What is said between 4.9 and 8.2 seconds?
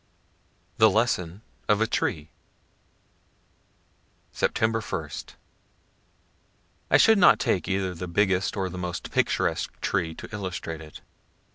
1. I should not take either the